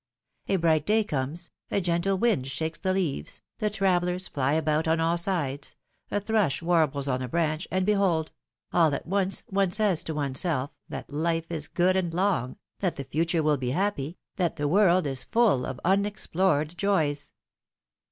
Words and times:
A 0.47 0.55
bright 0.55 0.87
day 0.87 1.03
comes, 1.03 1.51
a 1.69 1.79
gentle 1.79 2.17
wind 2.17 2.47
shakes 2.47 2.79
the 2.79 2.91
leaves, 2.91 3.43
the 3.59 3.69
^^travellers'' 3.69 4.31
fly 4.31 4.53
about 4.53 4.87
on 4.87 4.99
all 4.99 5.15
sides, 5.15 5.75
a 6.09 6.19
thrush 6.19 6.59
warbles 6.63 7.07
on 7.07 7.21
a 7.21 7.27
branch, 7.27 7.67
and 7.69 7.85
behold! 7.85 8.31
all 8.73 8.95
at 8.95 9.05
once 9.05 9.43
one 9.45 9.65
112 9.67 9.75
PHILOMI:NE's 9.75 9.75
MARRIAaES. 9.75 9.99
says 9.99 10.03
to 10.05 10.13
one's 10.15 10.39
self, 10.39 10.71
that 10.89 11.13
life 11.13 11.51
is 11.51 11.67
good 11.67 11.95
and 11.95 12.15
long, 12.15 12.57
that 12.79 12.95
the 12.95 13.03
future 13.03 13.43
will 13.43 13.57
be 13.57 13.69
happy, 13.69 14.17
that 14.37 14.55
the 14.55 14.67
world 14.67 15.05
is 15.05 15.23
full 15.23 15.67
of 15.67 15.79
unexplored 15.85 16.75
joys. 16.79 17.31